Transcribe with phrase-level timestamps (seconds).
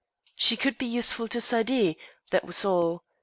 [0.35, 1.95] She could be useful to Saidee;
[2.31, 3.03] that was all.